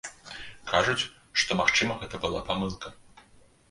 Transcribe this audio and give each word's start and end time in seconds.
Кажуць, 0.71 1.09
што, 1.43 1.51
магчыма, 1.61 2.01
гэта 2.03 2.25
была 2.27 2.45
памылка. 2.53 2.87